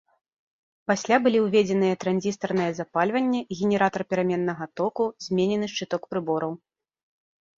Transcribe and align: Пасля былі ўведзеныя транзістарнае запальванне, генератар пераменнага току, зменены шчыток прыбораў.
Пасля 0.91 1.17
былі 1.25 1.39
ўведзеныя 1.41 1.97
транзістарнае 2.03 2.65
запальванне, 2.79 3.41
генератар 3.59 4.01
пераменнага 4.13 4.65
току, 4.81 5.03
зменены 5.27 5.65
шчыток 5.75 6.01
прыбораў. 6.15 6.51